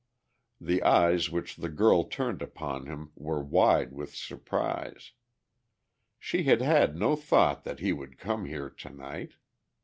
The 0.59 0.81
eyes 0.81 1.29
which 1.29 1.57
the 1.57 1.69
girl 1.69 2.05
turned 2.05 2.41
upon 2.41 2.87
him 2.87 3.11
were 3.13 3.43
wide 3.43 3.91
with 3.93 4.15
surprise. 4.15 5.11
She 6.17 6.41
had 6.45 6.59
had 6.59 6.95
no 6.97 7.15
thought 7.15 7.63
that 7.65 7.81
he 7.81 7.93
would 7.93 8.17
come 8.17 8.45
here 8.45 8.71
tonight. 8.71 9.33